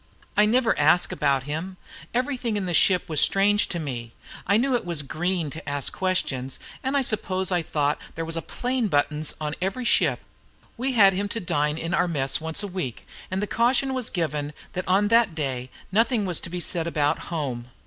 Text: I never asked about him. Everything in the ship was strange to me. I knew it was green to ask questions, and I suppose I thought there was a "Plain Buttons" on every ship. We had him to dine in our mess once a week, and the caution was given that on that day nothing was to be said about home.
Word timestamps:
I 0.35 0.47
never 0.47 0.75
asked 0.79 1.13
about 1.13 1.43
him. 1.43 1.77
Everything 2.11 2.57
in 2.57 2.65
the 2.65 2.73
ship 2.73 3.07
was 3.07 3.21
strange 3.21 3.67
to 3.67 3.77
me. 3.77 4.13
I 4.47 4.57
knew 4.57 4.73
it 4.75 4.83
was 4.83 5.03
green 5.03 5.51
to 5.51 5.69
ask 5.69 5.93
questions, 5.93 6.57
and 6.81 6.97
I 6.97 7.03
suppose 7.03 7.51
I 7.51 7.61
thought 7.61 7.99
there 8.15 8.25
was 8.25 8.35
a 8.35 8.41
"Plain 8.41 8.87
Buttons" 8.87 9.35
on 9.39 9.53
every 9.61 9.85
ship. 9.85 10.21
We 10.75 10.93
had 10.93 11.13
him 11.13 11.27
to 11.27 11.39
dine 11.39 11.77
in 11.77 11.93
our 11.93 12.07
mess 12.07 12.41
once 12.41 12.63
a 12.63 12.67
week, 12.67 13.05
and 13.29 13.43
the 13.43 13.45
caution 13.45 13.93
was 13.93 14.09
given 14.09 14.53
that 14.73 14.87
on 14.87 15.09
that 15.09 15.35
day 15.35 15.69
nothing 15.91 16.25
was 16.25 16.39
to 16.39 16.49
be 16.49 16.59
said 16.59 16.87
about 16.87 17.19
home. 17.29 17.67